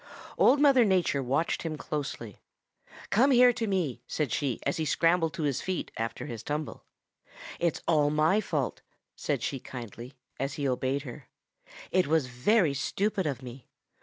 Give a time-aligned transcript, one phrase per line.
[0.35, 2.39] Old Mother Nature watched him closely.
[3.11, 6.83] 'Come here to me,' said she as he scrambled to his feet after his tumble.
[7.59, 8.81] 'It's all my fault,'
[9.15, 11.27] said she kindly, as he obeyed her.
[11.91, 13.67] 'It was very stupid of me.